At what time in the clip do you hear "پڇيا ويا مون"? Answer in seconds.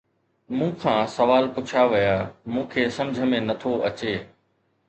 1.57-2.65